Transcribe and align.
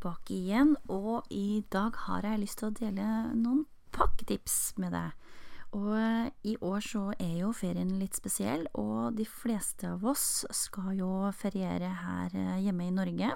tilbake 0.00 0.32
igjen, 0.32 0.76
og 0.88 1.26
i 1.30 1.62
dag 1.70 1.92
har 2.06 2.24
jeg 2.24 2.40
lyst 2.40 2.60
til 2.60 2.70
å 2.70 2.76
dele 2.78 3.06
noen 3.36 3.66
pakketips 3.92 4.78
med 4.80 4.94
deg. 4.96 5.12
Og 5.76 5.92
eh, 5.94 6.30
i 6.50 6.56
år 6.56 6.80
så 6.82 7.02
er 7.20 7.42
jo 7.42 7.52
ferien 7.54 7.92
litt 8.00 8.16
spesiell, 8.16 8.64
og 8.74 9.14
de 9.18 9.26
fleste 9.28 9.92
av 9.92 10.04
oss 10.08 10.46
skal 10.50 10.96
jo 10.98 11.10
feriere 11.36 11.92
her 12.00 12.32
eh, 12.34 12.62
hjemme 12.64 12.88
i 12.88 12.94
Norge. 12.94 13.34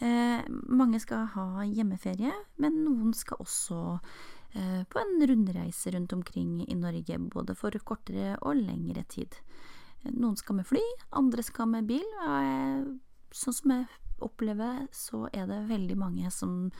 Eh, 0.00 0.46
mange 0.48 1.00
skal 1.02 1.26
ha 1.34 1.66
hjemmeferie, 1.66 2.32
men 2.62 2.80
noen 2.86 3.12
skal 3.12 3.42
også 3.42 3.82
eh, 4.54 4.86
på 4.88 5.02
en 5.02 5.26
rundreise 5.28 5.92
rundt 5.92 6.14
omkring 6.16 6.62
i 6.64 6.78
Norge, 6.78 7.18
både 7.34 7.58
for 7.58 7.76
kortere 7.84 8.38
og 8.40 8.62
lengre 8.62 9.04
tid. 9.10 9.36
Noen 10.14 10.38
skal 10.40 10.62
med 10.62 10.70
fly, 10.70 10.86
andre 11.18 11.44
skal 11.44 11.68
med 11.74 11.90
bil. 11.90 12.06
og 12.24 12.38
jeg 12.40 13.00
sånn 13.36 13.54
som 13.54 13.74
jeg 13.74 13.84
opplever, 14.24 14.86
så 14.92 15.26
er 15.32 15.48
det 15.50 15.68
veldig 15.70 15.96
mange 15.98 16.30
som 16.34 16.70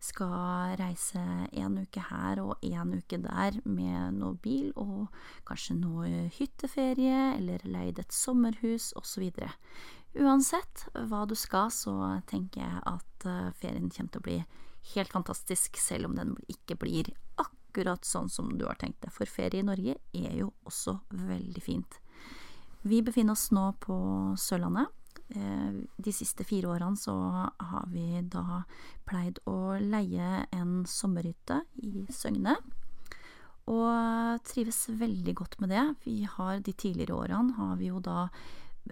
skal 0.00 0.76
reise 0.80 1.20
en 1.52 1.76
uke 1.82 2.02
her 2.08 2.40
og 2.40 2.64
en 2.64 2.94
uke 2.96 3.18
der 3.20 3.58
med 3.68 4.16
noe 4.16 4.38
bil 4.40 4.70
og 4.80 5.10
kanskje 5.48 5.76
noe 5.76 6.24
hytteferie 6.38 7.34
eller 7.36 7.64
leid 7.68 8.00
et 8.00 8.16
sommerhus 8.16 8.90
osv. 8.96 9.28
Uansett 10.16 10.86
hva 10.94 11.26
du 11.28 11.36
skal, 11.38 11.68
så 11.70 11.94
tenker 12.30 12.64
jeg 12.64 12.82
at 12.88 13.28
eh, 13.28 13.52
ferien 13.60 13.92
kommer 13.92 14.14
til 14.14 14.22
å 14.22 14.26
bli 14.26 14.38
helt 14.94 15.12
fantastisk, 15.12 15.76
selv 15.76 16.08
om 16.08 16.16
den 16.16 16.34
ikke 16.50 16.78
blir 16.80 17.12
akkurat 17.38 18.04
sånn 18.08 18.30
som 18.32 18.56
du 18.58 18.64
har 18.66 18.80
tenkt 18.80 19.04
deg, 19.04 19.12
for 19.14 19.28
ferie 19.30 19.60
i 19.60 19.66
Norge 19.66 19.98
er 20.16 20.32
jo 20.40 20.50
også 20.66 20.96
veldig 21.12 21.62
fint. 21.62 22.00
Vi 22.82 23.02
befinner 23.04 23.36
oss 23.36 23.50
nå 23.52 23.66
på 23.84 23.94
Sørlandet. 24.40 24.88
Eh, 25.30 25.80
de 25.96 26.12
siste 26.14 26.44
fire 26.46 26.72
årene 26.72 26.98
så 26.98 27.14
har 27.14 27.88
vi 27.92 28.22
da 28.26 28.62
pleid 29.06 29.38
å 29.50 29.78
leie 29.78 30.44
en 30.56 30.80
sommerhytte 30.88 31.62
i 31.86 32.06
Søgne. 32.10 32.56
Og 33.70 34.40
trives 34.48 34.88
veldig 34.98 35.34
godt 35.38 35.58
med 35.62 35.70
det. 35.70 35.84
Vi 36.06 36.22
har 36.26 36.62
de 36.64 36.74
tidligere 36.74 37.18
årene 37.18 37.54
har 37.58 37.76
vi 37.78 37.90
jo 37.92 38.00
da 38.02 38.24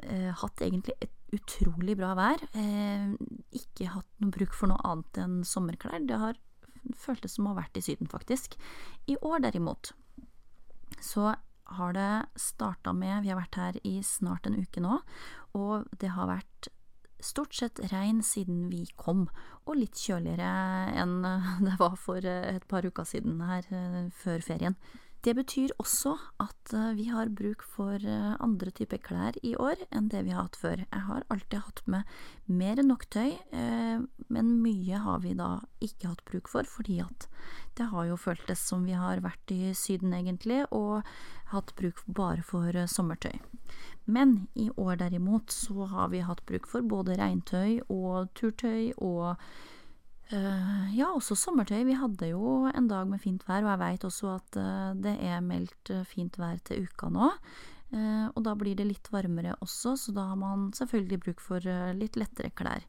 eh, 0.04 0.30
hatt 0.30 0.62
egentlig 0.62 0.94
et 1.02 1.14
utrolig 1.34 1.96
bra 1.98 2.12
vær. 2.18 2.44
Eh, 2.54 3.10
ikke 3.58 3.90
hatt 3.96 4.08
noe 4.22 4.34
bruk 4.34 4.54
for 4.54 4.70
noe 4.70 4.84
annet 4.86 5.22
enn 5.24 5.40
sommerklær. 5.46 6.04
Det 6.06 6.20
har 6.22 6.38
føltes 6.96 7.34
som 7.36 7.48
å 7.48 7.54
ha 7.54 7.64
vært 7.64 7.80
i 7.80 7.84
Syden, 7.84 8.08
faktisk. 8.10 8.54
I 9.10 9.18
år 9.26 9.42
derimot 9.48 9.92
så 11.04 11.32
har 11.76 11.92
det 11.96 12.10
starta 12.40 12.94
med 12.96 13.22
Vi 13.24 13.32
har 13.32 13.40
vært 13.40 13.58
her 13.60 13.78
i 13.86 13.98
snart 14.06 14.48
en 14.48 14.58
uke 14.58 14.82
nå, 14.82 15.00
og 15.58 15.88
det 16.00 16.12
har 16.14 16.30
vært 16.30 16.70
stort 17.20 17.54
sett 17.58 17.80
regn 17.90 18.22
siden 18.22 18.68
vi 18.70 18.84
kom, 18.96 19.26
og 19.66 19.80
litt 19.80 19.98
kjøligere 19.98 20.48
enn 21.02 21.20
det 21.66 21.76
var 21.80 21.98
for 22.00 22.24
et 22.24 22.66
par 22.70 22.86
uker 22.86 23.08
siden 23.08 23.42
her 23.48 23.66
eh, 23.74 24.06
før 24.14 24.44
ferien. 24.44 24.78
Det 25.26 25.34
betyr 25.34 25.72
også 25.82 26.12
at 26.38 26.72
eh, 26.76 26.92
vi 26.94 27.08
har 27.10 27.30
bruk 27.34 27.64
for 27.66 27.98
eh, 27.98 28.34
andre 28.38 28.70
typer 28.70 29.00
klær 29.02 29.38
i 29.42 29.56
år 29.58 29.80
enn 29.90 30.06
det 30.12 30.20
vi 30.28 30.34
har 30.34 30.46
hatt 30.46 30.58
før. 30.60 30.84
Jeg 30.84 31.04
har 31.08 31.24
alltid 31.34 31.64
hatt 31.64 31.82
med 31.90 32.12
mer 32.46 32.78
enn 32.78 32.90
nok 32.92 33.08
tøy, 33.10 33.32
eh, 33.34 34.04
men 34.30 34.52
mye 34.62 35.00
har 35.02 35.24
vi 35.24 35.34
da 35.38 35.56
ikke 35.82 36.12
hatt 36.12 36.22
bruk 36.28 36.50
for, 36.52 36.68
fordi 36.70 37.00
at 37.02 37.26
det 37.80 37.88
har 37.90 38.06
jo 38.06 38.20
føltes 38.20 38.62
som 38.62 38.86
vi 38.86 38.94
har 38.94 39.24
vært 39.24 39.50
i 39.54 39.72
Syden, 39.74 40.14
egentlig, 40.14 40.62
og 40.70 41.02
hatt 41.50 41.74
bruk 41.78 42.04
bare 42.06 42.44
for 42.46 42.78
sommertøy. 42.86 43.34
Men 44.06 44.46
i 44.54 44.68
år 44.78 45.00
derimot 45.02 45.50
så 45.52 45.88
har 45.90 46.14
vi 46.14 46.22
hatt 46.24 46.44
bruk 46.46 46.70
for 46.70 46.86
både 46.86 47.18
regntøy 47.18 47.82
og 47.90 48.30
turtøy 48.38 48.94
og 48.96 49.34
ja, 50.28 51.08
også 51.08 51.32
sommertøy. 51.38 51.86
Vi 51.88 51.96
hadde 51.96 52.28
jo 52.34 52.68
en 52.68 52.88
dag 52.90 53.08
med 53.08 53.20
fint 53.22 53.44
vær, 53.48 53.62
og 53.62 53.70
jeg 53.72 53.80
veit 53.80 54.04
også 54.04 54.34
at 54.34 54.58
uh, 54.60 54.90
det 55.00 55.14
er 55.24 55.40
meldt 55.44 55.92
uh, 55.94 56.04
fint 56.04 56.36
vær 56.36 56.58
til 56.68 56.84
uka 56.84 57.08
nå. 57.12 57.32
og 58.36 58.42
da 58.44 58.52
blir 58.52 58.76
det 58.76 58.84
litt 58.84 59.06
varmere 59.08 59.54
også, 59.64 59.94
så 59.96 60.12
da 60.12 60.26
har 60.28 60.36
man 60.36 60.66
selvfølgelig 60.76 61.18
bruk 61.24 61.38
for 61.40 61.64
litt 61.96 62.18
lettere 62.20 62.50
klær. 62.52 62.84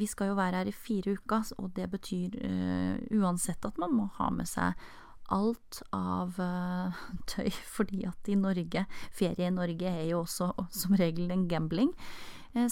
vi 0.00 0.06
skal 0.08 0.30
jo 0.30 0.38
være 0.38 0.56
her 0.56 0.70
i 0.70 0.72
fire 0.72 1.12
uker, 1.18 1.50
og 1.58 1.68
det 1.76 1.90
betyr 1.92 2.38
uansett 3.12 3.64
at 3.68 3.76
man 3.76 3.92
må 3.92 4.08
ha 4.16 4.30
med 4.32 4.48
seg 4.48 4.72
alt 5.28 5.82
av 5.92 6.40
tøy, 7.34 7.50
fordi 7.76 8.06
at 8.08 8.32
i 8.32 8.40
Norge, 8.40 8.86
ferie 9.12 9.50
i 9.50 9.52
Norge 9.52 9.84
er 9.84 10.08
jo 10.08 10.22
også 10.22 10.48
som 10.80 10.96
regel 10.96 11.28
en 11.30 11.44
gambling, 11.46 11.92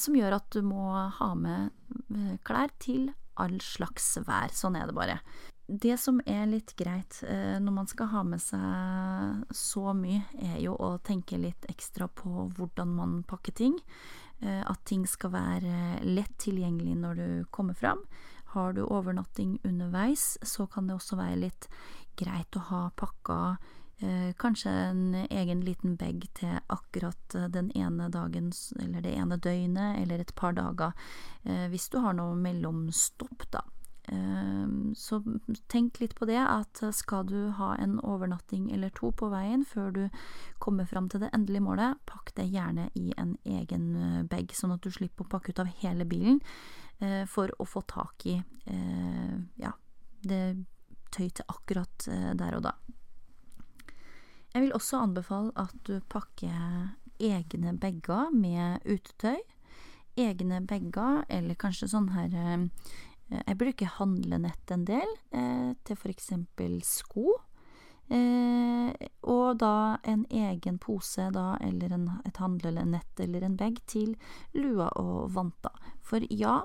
som 0.01 0.17
gjør 0.17 0.39
at 0.41 0.49
du 0.49 0.65
må 0.65 0.95
ha 1.21 1.35
med 1.37 2.41
klær 2.41 2.73
til 2.81 3.11
all 3.41 3.59
slags 3.65 4.15
vær. 4.26 4.53
Sånn 4.54 4.76
er 4.76 4.88
det 4.88 4.97
bare. 4.97 5.19
Det 5.66 5.94
som 6.00 6.19
er 6.26 6.48
litt 6.50 6.75
greit 6.76 7.22
eh, 7.25 7.56
når 7.62 7.75
man 7.76 7.88
skal 7.88 8.10
ha 8.12 8.22
med 8.26 8.43
seg 8.43 9.54
så 9.56 9.94
mye, 9.97 10.25
er 10.43 10.59
jo 10.60 10.75
å 10.75 10.97
tenke 11.04 11.38
litt 11.41 11.65
ekstra 11.70 12.10
på 12.12 12.48
hvordan 12.56 12.93
man 12.98 13.22
pakker 13.28 13.54
ting. 13.56 13.78
Eh, 14.43 14.60
at 14.60 14.84
ting 14.88 15.06
skal 15.09 15.32
være 15.37 16.03
lett 16.04 16.34
tilgjengelig 16.43 16.98
når 16.98 17.20
du 17.22 17.28
kommer 17.54 17.78
fram. 17.78 18.03
Har 18.53 18.75
du 18.76 18.82
overnatting 18.84 19.60
underveis, 19.64 20.34
så 20.43 20.66
kan 20.66 20.91
det 20.91 20.99
også 20.99 21.16
være 21.16 21.41
litt 21.47 21.70
greit 22.20 22.59
å 22.59 22.66
ha 22.69 22.82
pakka 22.99 23.38
kanskje 24.41 24.71
en 24.71 25.15
egen 25.23 25.61
liten 25.63 25.97
bag 25.97 26.25
til 26.35 26.59
akkurat 26.73 27.37
den 27.55 27.71
ene 27.79 28.09
dagen, 28.13 28.51
eller 28.83 29.05
det 29.05 29.13
ene 29.15 29.39
døgnet, 29.39 30.01
eller 30.03 30.23
et 30.23 30.35
par 30.35 30.57
dager, 30.59 30.93
eh, 31.45 31.69
hvis 31.71 31.89
du 31.93 32.01
har 32.03 32.17
noe 32.19 32.35
mellomstopp, 32.35 33.47
da. 33.55 33.62
Eh, 34.05 34.67
så 34.95 35.21
tenk 35.71 36.01
litt 36.01 36.15
på 36.19 36.27
det, 36.27 36.41
at 36.41 36.83
skal 36.95 37.27
du 37.29 37.53
ha 37.59 37.75
en 37.79 37.99
overnatting 38.01 38.71
eller 38.75 38.91
to 38.91 39.12
på 39.15 39.29
veien 39.31 39.62
før 39.65 39.93
du 39.95 40.03
kommer 40.59 40.89
fram 40.91 41.09
til 41.09 41.23
det 41.23 41.31
endelige 41.37 41.62
målet, 41.62 42.01
pakk 42.11 42.35
det 42.35 42.49
gjerne 42.51 42.89
i 42.99 43.12
en 43.17 43.37
egen 43.45 43.87
eh, 43.97 44.23
bag, 44.27 44.51
sånn 44.57 44.75
at 44.75 44.83
du 44.83 44.91
slipper 44.91 45.27
å 45.27 45.33
pakke 45.37 45.55
ut 45.55 45.62
av 45.62 45.71
hele 45.83 46.07
bilen 46.09 46.43
eh, 46.99 47.23
for 47.31 47.55
å 47.59 47.69
få 47.69 47.85
tak 47.87 48.27
i 48.27 48.41
eh, 48.41 49.39
ja, 49.62 49.73
det 50.27 50.43
tøy 51.12 51.29
til 51.29 51.45
akkurat 51.53 52.07
der 52.09 52.55
og 52.57 52.62
da. 52.65 52.73
Jeg 54.53 54.67
vil 54.67 54.75
også 54.77 55.01
anbefale 55.01 55.53
at 55.57 55.73
du 55.89 55.97
pakker 56.13 56.93
egne 57.23 57.73
bager 57.81 58.33
med 58.35 58.85
utetøy. 58.85 59.39
Egne 60.21 60.61
bager, 60.69 61.23
eller 61.33 61.57
kanskje 61.57 61.89
sånn 61.89 62.11
her 62.13 62.35
eh, 62.37 62.67
Jeg 63.33 63.57
bruker 63.57 63.95
handlenett 63.97 64.75
en 64.75 64.85
del, 64.85 65.17
eh, 65.33 65.73
til 65.89 66.12
eksempel 66.12 66.83
sko. 66.85 67.39
Eh, 68.12 68.93
og 69.25 69.57
da 69.62 69.97
en 70.05 70.27
egen 70.29 70.77
pose, 70.83 71.31
da, 71.33 71.57
eller 71.65 71.95
en, 71.97 72.09
et 72.29 72.37
handlenett 72.37 73.25
eller 73.25 73.47
en 73.47 73.57
bag 73.57 73.81
til 73.89 74.17
lua 74.53 74.91
og 75.00 75.32
vanter. 75.32 75.73
For 76.05 76.21
ja, 76.29 76.61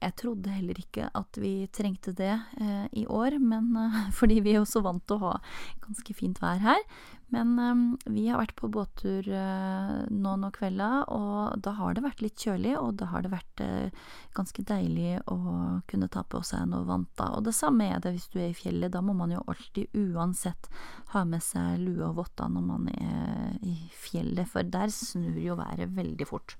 jeg 0.00 0.16
trodde 0.16 0.52
heller 0.52 0.78
ikke 0.80 1.10
at 1.16 1.38
vi 1.40 1.68
trengte 1.76 2.14
det 2.16 2.32
eh, 2.32 2.86
i 2.96 3.04
år, 3.04 3.36
men 3.42 3.74
eh, 3.76 4.02
fordi 4.18 4.40
vi 4.44 4.54
er 4.54 4.62
jo 4.62 4.68
så 4.68 4.82
vant 4.84 5.04
til 5.06 5.18
å 5.18 5.30
ha 5.30 5.32
ganske 5.84 6.16
fint 6.16 6.40
vær 6.40 6.62
her. 6.64 6.80
Men 7.30 7.52
eh, 7.60 8.12
vi 8.14 8.24
har 8.28 8.40
vært 8.40 8.56
på 8.58 8.70
båttur 8.72 9.28
eh, 9.28 9.98
nå 10.08 10.32
noen 10.40 10.54
kvelder, 10.56 11.04
og 11.12 11.60
da 11.62 11.74
har 11.76 11.94
det 11.94 12.04
vært 12.06 12.24
litt 12.24 12.40
kjølig, 12.40 12.72
og 12.80 12.96
da 13.02 13.10
har 13.12 13.26
det 13.26 13.32
vært 13.34 13.64
eh, 13.64 14.08
ganske 14.36 14.64
deilig 14.66 15.18
å 15.30 15.38
kunne 15.90 16.08
ta 16.12 16.24
på 16.24 16.40
seg 16.48 16.64
noe 16.72 16.88
vanter. 16.88 17.36
Og 17.36 17.44
det 17.46 17.54
samme 17.56 17.90
er 17.92 18.00
det 18.00 18.14
hvis 18.16 18.30
du 18.32 18.40
er 18.40 18.54
i 18.54 18.56
fjellet, 18.56 18.92
da 18.94 19.04
må 19.04 19.14
man 19.18 19.36
jo 19.36 19.44
alltid 19.52 19.92
uansett 20.00 20.72
ha 21.12 21.26
med 21.28 21.44
seg 21.44 21.76
lue 21.84 22.08
og 22.08 22.16
votter 22.22 22.48
når 22.48 22.66
man 22.72 22.88
er 22.96 23.60
i 23.68 23.76
fjellet, 24.00 24.48
for 24.48 24.64
der 24.64 24.88
snur 24.94 25.36
jo 25.44 25.60
været 25.60 25.92
veldig 25.92 26.32
fort. 26.32 26.56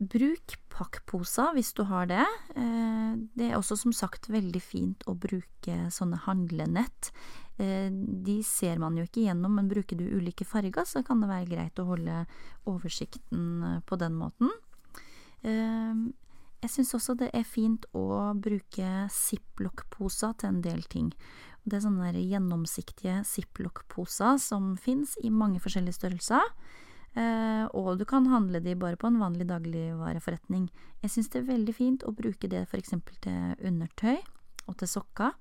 Bruk 0.00 0.54
pakkposer 0.72 1.52
hvis 1.52 1.74
du 1.76 1.82
har 1.90 2.08
det. 2.08 2.24
Eh, 2.56 3.12
det 3.36 3.50
er 3.50 3.58
også 3.58 3.76
som 3.76 3.92
sagt 3.92 4.30
veldig 4.32 4.62
fint 4.64 5.04
å 5.04 5.12
bruke 5.12 5.76
sånne 5.92 6.22
handlenett. 6.24 7.10
Eh, 7.60 7.90
de 7.92 8.38
ser 8.46 8.80
man 8.80 8.96
jo 8.96 9.04
ikke 9.04 9.26
gjennom, 9.26 9.58
men 9.58 9.68
bruker 9.68 10.00
du 10.00 10.06
ulike 10.08 10.46
farger, 10.48 10.88
så 10.88 11.04
kan 11.04 11.20
det 11.20 11.28
være 11.28 11.50
greit 11.52 11.82
å 11.82 11.88
holde 11.90 12.22
oversikten 12.70 13.44
eh, 13.66 13.78
på 13.84 14.00
den 14.00 14.16
måten. 14.16 14.52
Jeg 15.40 16.68
syns 16.68 16.90
også 16.92 17.14
det 17.16 17.30
er 17.32 17.46
fint 17.48 17.86
å 17.96 18.34
bruke 18.36 18.88
ziplock-poser 19.08 20.34
til 20.36 20.50
en 20.50 20.58
del 20.60 20.82
ting. 20.92 21.06
Det 21.64 21.78
er 21.78 21.84
sånne 21.86 22.10
gjennomsiktige 22.12 23.22
ziplock-poser 23.24 24.36
som 24.36 24.74
fins 24.76 25.14
i 25.24 25.32
mange 25.32 25.62
forskjellige 25.64 25.96
størrelser. 25.96 26.44
Eh, 27.18 27.64
og 27.74 27.98
du 27.98 28.04
kan 28.06 28.28
handle 28.30 28.60
de 28.62 28.76
bare 28.78 28.96
på 28.96 29.08
en 29.10 29.18
vanlig 29.18 29.48
dagligvareforretning. 29.50 30.68
Jeg 31.02 31.10
syns 31.10 31.30
det 31.32 31.42
er 31.42 31.48
veldig 31.48 31.74
fint 31.74 32.04
å 32.06 32.14
bruke 32.14 32.50
det 32.50 32.62
f.eks. 32.68 32.94
til 33.24 33.54
undertøy 33.66 34.20
og 34.68 34.76
til 34.78 34.90
sokker. 34.90 35.34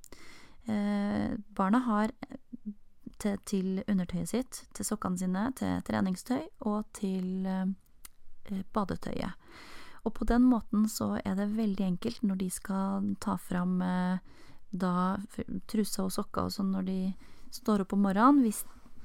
Eh, 0.65 1.35
barna 1.55 1.83
har 1.85 2.13
til, 3.19 3.37
til, 3.45 3.83
undertøyet 3.87 4.31
sitt, 4.31 4.63
til 4.73 4.87
sokkene 4.87 5.21
sine, 5.21 5.45
til 5.59 5.83
treningstøy 5.85 6.41
og 6.71 6.89
til 6.97 7.45
eh, 7.45 8.63
badetøyet. 8.73 9.37
Og 10.07 10.15
på 10.15 10.25
den 10.25 10.47
måten 10.49 10.87
så 10.89 11.19
er 11.21 11.35
det 11.37 11.51
veldig 11.53 11.85
enkelt 11.85 12.23
når 12.25 12.39
de 12.39 12.49
skal 12.49 13.09
ta 13.21 13.35
fram 13.37 13.81
da 14.71 14.93
trusa 15.67 16.05
og 16.05 16.13
sokka 16.15 16.45
og 16.47 16.53
sånn 16.55 16.71
når 16.71 16.85
de 16.87 16.99
står 17.51 17.83
opp 17.83 17.93
om 17.93 18.05
morgenen. 18.07 18.39
Hvis, 18.45 18.63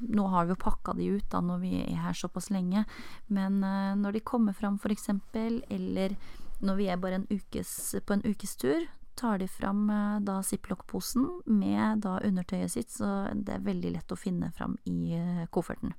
nå 0.09 0.27
har 0.33 0.47
vi 0.47 0.55
jo 0.55 0.63
pakka 0.65 0.95
de 0.99 1.11
ut 1.17 1.31
da 1.33 1.41
når 1.45 1.63
vi 1.63 1.75
er 1.83 2.03
her 2.05 2.17
såpass 2.19 2.51
lenge, 2.55 2.85
men 3.27 3.63
eh, 3.65 3.95
når 4.01 4.19
de 4.19 4.27
kommer 4.27 4.53
fram 4.53 4.79
eksempel, 4.91 5.63
eller 5.69 6.17
når 6.61 6.77
vi 6.77 6.89
er 6.89 7.01
bare 7.01 7.21
en 7.21 7.27
ukes, 7.31 7.95
på 8.07 8.15
en 8.15 8.25
ukestur, 8.25 8.87
tar 9.15 9.39
de 9.39 9.49
fram 9.49 9.91
eh, 9.91 10.21
da 10.21 10.41
ziplock-posen 10.43 11.27
med 11.47 12.03
da 12.03 12.19
undertøyet 12.25 12.73
sitt, 12.73 12.91
så 12.91 13.29
det 13.35 13.59
er 13.59 13.69
veldig 13.69 13.95
lett 13.97 14.13
å 14.13 14.19
finne 14.19 14.51
fram 14.57 14.77
i 14.85 15.15
eh, 15.19 15.47
kofferten. 15.51 15.95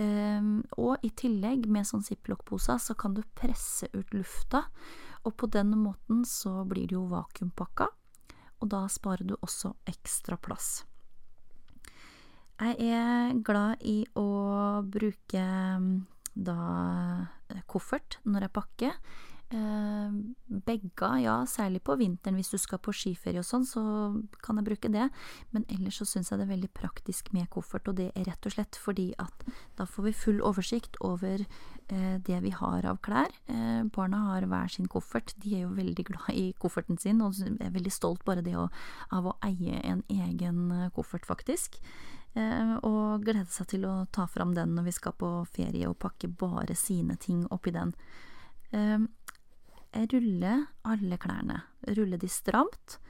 Um, 0.00 0.62
og 0.80 1.02
i 1.04 1.10
tillegg, 1.12 1.66
med 1.68 1.84
sånn 1.84 2.04
ziplock-poser, 2.06 2.78
så 2.80 2.94
kan 2.96 3.12
du 3.12 3.20
presse 3.36 3.90
ut 3.92 4.14
lufta, 4.16 4.64
og 5.28 5.34
på 5.36 5.50
den 5.52 5.74
måten 5.76 6.22
så 6.24 6.62
blir 6.64 6.88
det 6.88 6.96
jo 6.96 7.04
vakuumpakka, 7.10 7.90
og 8.60 8.70
da 8.72 8.86
sparer 8.88 9.28
du 9.28 9.34
også 9.40 9.74
ekstra 9.90 10.38
plass. 10.40 10.86
Jeg 12.60 12.92
er 12.92 13.38
glad 13.40 13.80
i 13.88 14.02
å 14.20 14.82
bruke 14.84 15.44
da 16.36 16.60
eh, 17.48 17.62
koffert 17.64 18.18
når 18.28 18.44
jeg 18.44 18.52
pakker. 18.58 18.98
Eh, 19.50 20.18
Bager, 20.68 21.16
ja, 21.24 21.38
særlig 21.48 21.80
på 21.82 21.96
vinteren 21.98 22.36
hvis 22.36 22.52
du 22.52 22.58
skal 22.60 22.82
på 22.84 22.92
skiferie 22.94 23.40
og 23.40 23.48
sånn, 23.48 23.64
så 23.64 23.82
kan 24.44 24.60
jeg 24.60 24.68
bruke 24.68 24.90
det. 24.92 25.08
Men 25.56 25.64
ellers 25.72 26.02
så 26.02 26.06
syns 26.10 26.28
jeg 26.30 26.42
det 26.42 26.46
er 26.50 26.52
veldig 26.52 26.70
praktisk 26.76 27.32
med 27.32 27.48
koffert, 27.50 27.88
og 27.88 27.96
det 27.96 28.10
er 28.12 28.28
rett 28.28 28.46
og 28.46 28.54
slett 28.54 28.76
fordi 28.76 29.08
at 29.24 29.48
da 29.80 29.88
får 29.88 30.10
vi 30.10 30.14
full 30.20 30.44
oversikt 30.44 31.00
over 31.00 31.40
eh, 31.40 32.14
det 32.28 32.42
vi 32.44 32.54
har 32.60 32.92
av 32.92 33.00
klær. 33.00 33.32
Eh, 33.48 33.82
barna 33.88 34.26
har 34.28 34.50
hver 34.52 34.76
sin 34.76 34.92
koffert, 34.92 35.32
de 35.40 35.56
er 35.56 35.64
jo 35.64 35.74
veldig 35.80 36.06
glad 36.12 36.30
i 36.36 36.50
kofferten 36.60 37.00
sin, 37.00 37.24
og 37.24 37.40
er 37.40 37.72
veldig 37.72 37.96
stolt 37.96 38.28
bare 38.28 38.44
det 38.44 38.58
å, 38.60 38.68
av 39.16 39.32
å 39.32 39.36
eie 39.48 39.80
en 39.80 40.04
egen 40.12 40.66
eh, 40.76 40.88
koffert, 40.92 41.24
faktisk. 41.24 41.80
Eh, 42.38 42.74
og 42.86 43.24
glede 43.26 43.50
seg 43.50 43.72
til 43.72 43.86
å 43.88 43.94
ta 44.14 44.28
fram 44.30 44.54
den 44.54 44.76
når 44.76 44.86
vi 44.86 44.94
skal 44.94 45.16
på 45.18 45.30
ferie 45.50 45.88
og 45.90 45.98
pakke 46.02 46.30
bare 46.30 46.76
sine 46.78 47.18
ting 47.20 47.42
oppi 47.50 47.74
den. 47.74 47.94
Eh, 48.70 49.00
rulle 50.12 50.52
alle 50.86 51.18
klærne. 51.18 51.64
Rulle 51.90 52.20
de 52.20 52.30
stramt. 52.30 53.00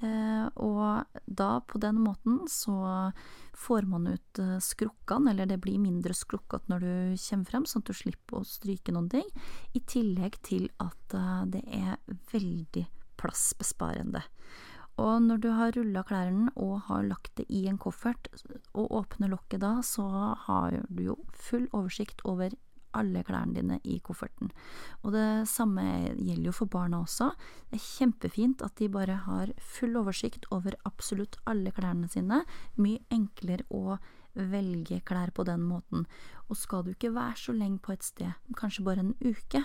Eh, 0.00 0.46
og 0.64 1.04
da, 1.26 1.50
på 1.60 1.80
den 1.82 2.00
måten, 2.00 2.40
så 2.48 3.10
får 3.52 3.84
man 3.84 4.08
ut 4.08 4.40
skrukkene, 4.64 5.34
eller 5.34 5.50
det 5.50 5.60
blir 5.60 5.76
mindre 5.82 6.16
skrukkete 6.16 6.72
når 6.72 6.86
du 6.86 6.94
kommer 7.20 7.50
frem, 7.50 7.68
sånn 7.68 7.84
at 7.84 7.92
du 7.92 7.98
slipper 7.98 8.40
å 8.40 8.48
stryke 8.48 8.96
noen 8.96 9.10
ting. 9.12 9.28
I 9.76 9.84
tillegg 9.84 10.40
til 10.46 10.70
at 10.80 11.18
det 11.52 11.60
er 11.68 12.00
veldig 12.32 12.86
plassbesparende. 13.20 14.24
Og 15.00 15.22
når 15.24 15.40
du 15.40 15.50
har 15.56 15.72
rulla 15.76 16.02
klærne 16.06 16.50
og 16.60 16.82
har 16.90 17.06
lagt 17.06 17.32
det 17.40 17.46
i 17.48 17.64
en 17.70 17.78
koffert, 17.80 18.28
og 18.74 18.92
åpner 19.00 19.32
lokket 19.32 19.62
da, 19.62 19.78
så 19.86 20.06
har 20.46 20.82
du 20.88 21.06
jo 21.10 21.16
full 21.32 21.68
oversikt 21.72 22.20
over 22.28 22.52
alle 22.98 23.22
klærne 23.22 23.54
dine 23.54 23.78
i 23.86 24.00
kofferten. 24.02 24.50
Og 25.04 25.14
det 25.14 25.48
samme 25.48 25.84
gjelder 26.18 26.48
jo 26.48 26.54
for 26.56 26.70
barna 26.70 27.02
også. 27.04 27.30
Det 27.70 27.78
er 27.78 27.84
kjempefint 27.86 28.64
at 28.66 28.76
de 28.80 28.90
bare 28.90 29.20
har 29.26 29.52
full 29.62 29.94
oversikt 30.00 30.48
over 30.50 30.74
absolutt 30.88 31.38
alle 31.50 31.72
klærne 31.76 32.10
sine. 32.10 32.42
Mye 32.82 33.04
enklere 33.14 33.66
å 33.70 34.00
velge 34.34 35.00
klær 35.06 35.32
på 35.34 35.46
den 35.46 35.62
måten. 35.66 36.06
Og 36.48 36.58
skal 36.58 36.84
du 36.84 36.92
ikke 36.92 37.14
være 37.14 37.38
så 37.38 37.54
lenge 37.54 37.80
på 37.82 37.94
et 37.94 38.06
sted, 38.06 38.34
kanskje 38.58 38.86
bare 38.86 39.04
en 39.04 39.16
uke, 39.22 39.64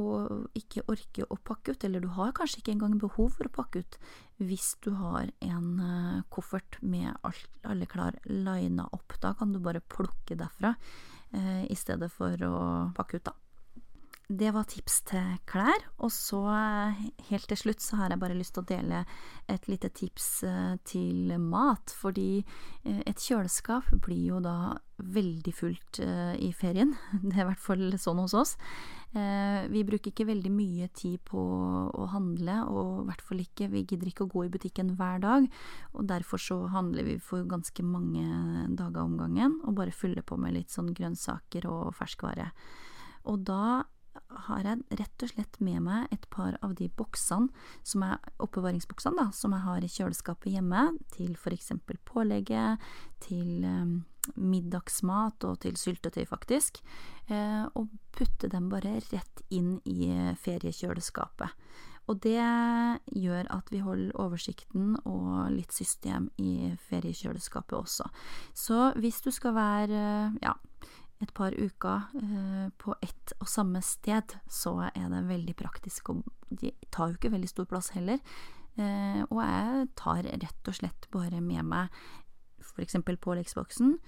og 0.00 0.58
ikke 0.58 0.84
orke 0.90 1.26
å 1.30 1.38
pakke 1.46 1.74
ut, 1.74 1.84
eller 1.86 2.02
du 2.02 2.10
har 2.16 2.34
kanskje 2.36 2.60
ikke 2.60 2.74
engang 2.74 2.96
behov 3.02 3.36
for 3.36 3.48
å 3.48 3.54
pakke 3.54 3.84
ut, 3.84 3.98
hvis 4.42 4.72
du 4.84 4.90
har 4.98 5.30
en 5.44 5.68
eh, 5.84 6.24
koffert 6.34 6.80
med 6.82 7.12
alt, 7.22 7.46
alle 7.62 7.86
klær 7.90 8.18
lina 8.26 8.88
opp. 8.96 9.16
Da 9.22 9.34
kan 9.38 9.54
du 9.54 9.60
bare 9.62 9.84
plukke 9.84 10.38
derfra 10.40 10.74
eh, 11.30 11.64
i 11.70 11.78
stedet 11.78 12.10
for 12.12 12.34
å 12.48 12.56
pakke 12.96 13.20
ut, 13.20 13.30
da. 13.30 13.36
Det 14.24 14.54
var 14.56 14.64
tips 14.64 15.02
til 15.04 15.34
klær. 15.44 15.82
Og 16.00 16.08
så, 16.12 16.40
eh, 16.48 17.00
helt 17.28 17.46
til 17.46 17.56
slutt, 17.56 17.80
så 17.80 17.96
har 17.96 18.08
jeg 18.08 18.20
bare 18.20 18.34
lyst 18.38 18.54
til 18.54 18.62
å 18.62 18.66
dele 18.66 19.04
et 19.46 19.68
lite 19.68 19.90
tips 19.92 20.44
eh, 20.44 20.76
til 20.82 21.38
mat. 21.38 21.92
Fordi 21.92 22.42
eh, 22.84 23.02
et 23.04 23.20
kjøleskap 23.20 23.90
blir 24.00 24.30
jo 24.32 24.40
da 24.40 24.78
veldig 24.96 25.52
fullt 25.52 26.00
i 26.40 26.52
ferien. 26.56 26.94
Det 27.22 27.36
er 27.36 27.44
i 27.44 27.48
hvert 27.50 27.60
fall 27.60 27.98
sånn 27.98 28.22
hos 28.22 28.32
oss. 28.32 28.56
Vi 29.14 29.82
bruker 29.86 30.10
ikke 30.10 30.26
veldig 30.26 30.50
mye 30.50 30.88
tid 30.90 31.20
på 31.22 31.38
å 31.38 32.06
handle, 32.10 32.64
og 32.66 33.02
i 33.02 33.06
hvert 33.06 33.22
fall 33.22 33.42
ikke 33.42 33.68
Vi 33.70 33.84
gidder 33.84 34.08
ikke 34.10 34.24
å 34.24 34.30
gå 34.30 34.44
i 34.46 34.50
butikken 34.50 34.96
hver 34.98 35.20
dag, 35.22 35.46
og 35.92 36.08
derfor 36.08 36.38
så 36.38 36.56
handler 36.72 37.04
vi 37.06 37.18
for 37.22 37.46
ganske 37.46 37.82
mange 37.82 38.24
dager 38.74 39.04
om 39.04 39.18
gangen, 39.18 39.60
og 39.62 39.76
bare 39.78 39.94
fyller 39.94 40.22
på 40.26 40.38
med 40.38 40.54
litt 40.54 40.70
sånn 40.74 40.90
grønnsaker 40.94 41.68
og 41.70 41.94
ferskvare. 41.94 42.50
Og 43.30 43.44
da 43.46 43.84
har 44.46 44.66
jeg 44.66 44.98
rett 45.00 45.24
og 45.24 45.30
slett 45.30 45.60
med 45.64 45.82
meg 45.86 46.14
et 46.14 46.26
par 46.32 46.58
av 46.64 46.74
de 46.78 46.88
boksene, 46.98 47.50
som 47.86 48.04
er 48.06 48.18
oppbevaringsboksene, 48.42 49.16
da, 49.20 49.28
som 49.36 49.54
jeg 49.56 49.66
har 49.66 49.84
i 49.84 49.92
kjøleskapet 49.92 50.56
hjemme, 50.56 50.86
til 51.14 51.36
for 51.40 51.56
eksempel 51.56 52.00
pålegget, 52.08 52.82
til 53.24 53.64
um, 53.64 53.96
middagsmat 54.36 55.44
og 55.48 55.60
til 55.64 55.76
syltetøy, 55.80 56.24
faktisk, 56.28 56.80
eh, 57.28 57.64
og 57.76 57.92
putte 58.14 58.48
dem 58.52 58.70
bare 58.72 58.98
rett 59.12 59.44
inn 59.54 59.76
i 59.84 60.12
feriekjøleskapet. 60.40 61.52
Og 62.10 62.20
det 62.20 62.40
gjør 63.16 63.48
at 63.52 63.70
vi 63.72 63.80
holder 63.80 64.16
oversikten 64.20 64.92
og 65.08 65.48
litt 65.54 65.72
system 65.72 66.28
i 66.36 66.74
feriekjøleskapet 66.90 67.78
også. 67.78 68.10
Så 68.52 68.90
hvis 69.00 69.22
du 69.24 69.30
skal 69.32 69.56
være, 69.56 70.02
ja, 70.44 70.52
et 71.22 71.30
par 71.34 71.54
uker 71.54 72.08
eh, 72.20 72.66
på 72.80 72.96
ett 73.02 73.34
og 73.38 73.48
samme 73.48 73.80
sted, 73.84 74.34
så 74.50 74.74
er 74.90 75.08
det 75.12 75.22
veldig 75.28 75.54
praktisk. 75.56 76.10
Og 76.10 76.24
de 76.50 76.72
tar 76.90 77.12
jo 77.12 77.18
ikke 77.18 77.32
veldig 77.34 77.50
stor 77.50 77.68
plass 77.70 77.92
heller. 77.94 78.20
Eh, 78.74 79.22
og 79.28 79.40
jeg 79.40 79.88
tar 79.98 80.26
rett 80.26 80.70
og 80.70 80.78
slett 80.80 81.08
bare 81.14 81.40
med 81.40 81.70
meg 81.70 82.04
f.eks. 82.64 82.96
påleggsboksen, 83.20 83.98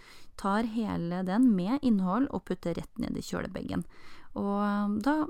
tar 0.41 0.67
hele 0.73 1.23
den 1.27 1.51
med 1.55 1.85
innhold 1.87 2.27
og 2.35 2.47
putter 2.49 2.75
rett 2.75 2.99
ned 2.99 3.15
i 3.15 3.23
kjølebenken. 3.23 3.85
Og 4.37 4.57
um, 4.61 4.97
da 5.05 5.21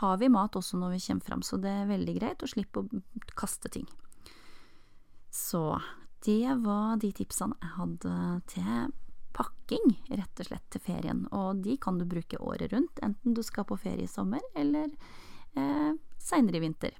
har 0.00 0.18
vi 0.20 0.32
mat 0.32 0.56
også 0.58 0.80
når 0.80 0.96
vi 0.96 1.04
kommer 1.06 1.28
fram, 1.28 1.44
så 1.46 1.60
det 1.62 1.72
er 1.72 1.90
veldig 1.90 2.16
greit 2.18 2.42
å 2.42 2.50
slippe 2.50 2.82
å 2.82 3.00
kaste 3.38 3.70
ting. 3.72 3.86
Så 5.30 5.78
det 6.26 6.56
var 6.64 6.96
de 7.00 7.12
tipsene 7.14 7.56
jeg 7.60 7.74
hadde 7.76 8.14
til 8.50 8.94
pakking, 9.36 9.92
rett 10.08 10.42
og 10.42 10.48
slett, 10.48 10.66
til 10.72 10.82
ferien. 10.82 11.24
Og 11.36 11.62
de 11.64 11.76
kan 11.80 12.00
du 12.00 12.06
bruke 12.08 12.40
året 12.40 12.72
rundt, 12.72 13.00
enten 13.04 13.36
du 13.36 13.42
skal 13.44 13.68
på 13.68 13.78
ferie 13.80 14.08
i 14.08 14.10
sommer 14.10 14.44
eller 14.56 14.88
eh, 15.56 15.92
seinere 16.22 16.60
i 16.60 16.64
vinter. 16.64 16.96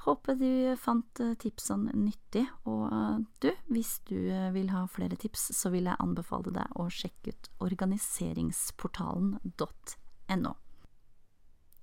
Håper 0.00 0.32
du 0.34 0.76
fant 0.80 1.20
eh, 1.20 1.34
tipsene 1.36 1.92
nyttig, 1.92 2.46
og 2.64 2.88
eh, 2.88 3.20
du, 3.44 3.52
hvis 3.68 4.00
du 4.08 4.32
eh, 4.32 4.48
vil 4.54 4.70
ha 4.72 4.86
flere 4.88 5.16
tips, 5.20 5.52
så 5.58 5.68
vil 5.74 5.84
jeg 5.90 6.00
anbefale 6.00 6.50
deg 6.56 6.72
å 6.80 6.88
sjekke 6.88 7.30
ut 7.34 7.50
organiseringsportalen.no. 7.66 10.52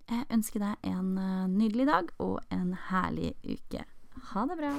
Jeg 0.08 0.24
ønsker 0.32 0.60
deg 0.64 0.76
en 0.88 1.20
nydelig 1.52 1.84
dag 1.90 2.06
og 2.24 2.40
en 2.50 2.74
herlig 2.88 3.36
uke. 3.44 3.84
Ha 4.24 4.45
det 4.45 4.55
bra! 4.55 4.71